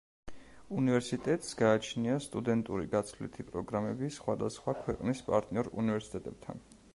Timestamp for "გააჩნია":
1.59-2.15